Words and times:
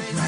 right. 0.00 0.27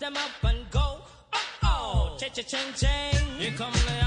Them 0.00 0.16
up 0.16 0.44
and 0.44 0.70
go. 0.70 0.98
Oh 1.32 1.58
oh, 1.62 2.16
cha 2.18 2.28
cha 2.28 2.42
ching 2.42 2.72
ching. 2.74 3.26
Here 3.38 3.52
come 3.52 3.72
the 3.72 4.06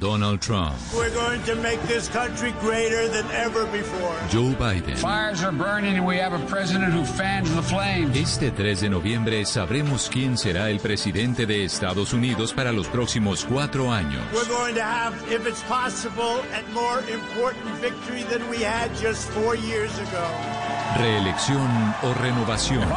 Donald 0.00 0.40
Trump, 0.40 0.74
We're 0.96 1.12
going 1.12 1.42
to 1.42 1.54
make 1.56 1.78
this 1.82 2.08
country 2.08 2.52
greater 2.60 3.06
than 3.08 3.30
ever 3.32 3.66
before. 3.66 4.16
Joe 4.30 4.54
Biden. 4.58 4.96
Fires 4.96 5.44
are 5.44 5.52
burning 5.52 5.96
and 5.98 6.06
we 6.06 6.16
have 6.16 6.32
a 6.32 6.38
president 6.46 6.94
who 6.94 7.04
fans 7.04 7.54
the 7.54 7.62
flames. 7.62 8.16
Este 8.16 8.50
3 8.50 8.80
de 8.80 8.88
noviembre 8.88 9.44
sabremos 9.44 10.08
quién 10.08 10.38
será 10.38 10.70
el 10.70 10.80
presidente 10.80 11.44
de 11.44 11.64
Estados 11.66 12.14
Unidos 12.14 12.54
para 12.54 12.72
los 12.72 12.88
próximos 12.88 13.44
cuatro 13.44 13.92
años. 13.92 14.22
We're 14.32 14.48
going 14.48 14.74
to 14.76 14.82
have, 14.82 15.14
if 15.30 15.46
it's 15.46 15.62
possible, 15.64 16.40
a 16.54 16.62
more 16.72 17.00
important 17.12 17.66
victory 17.82 18.22
than 18.30 18.48
we 18.48 18.64
had 18.64 18.90
just 18.96 19.28
four 19.28 19.54
years 19.54 19.92
ago. 19.98 20.79
Reelección 20.96 21.94
o 22.02 22.14
renovación. 22.14 22.88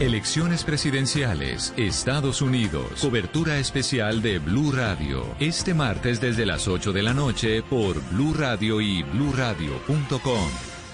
Elecciones 0.00 0.64
presidenciales, 0.64 1.74
Estados 1.76 2.42
Unidos. 2.42 3.00
Cobertura 3.00 3.58
especial 3.58 4.22
de 4.22 4.38
Blue 4.38 4.72
Radio. 4.72 5.26
Este 5.40 5.74
martes 5.74 6.20
desde 6.20 6.46
las 6.46 6.68
8 6.68 6.92
de 6.92 7.02
la 7.02 7.12
noche 7.12 7.62
por 7.62 8.00
Blue 8.10 8.34
Radio 8.34 8.80
y 8.80 9.02
bluradio.com. 9.02 10.48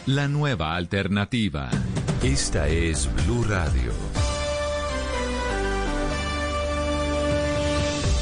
La 0.06 0.26
nueva 0.28 0.74
alternativa. 0.74 1.68
Esta 2.22 2.68
es 2.68 3.08
Blue 3.26 3.44
Radio. 3.44 3.92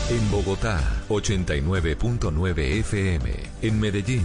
En 0.09 0.31
Bogotá, 0.31 0.81
89.9 1.09 2.59
FM. 2.81 3.33
En 3.62 3.81
Medellín, 3.81 4.24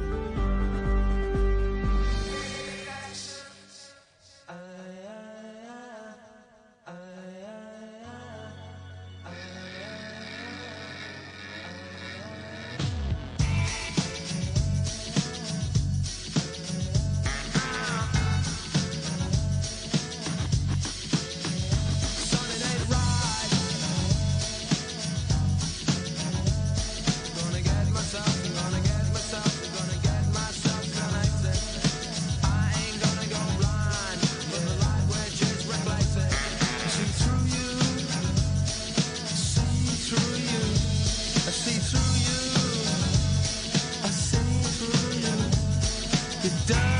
It 46.43 46.51
does. 46.65 46.90